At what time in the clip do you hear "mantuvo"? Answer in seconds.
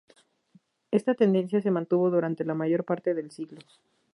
1.69-2.09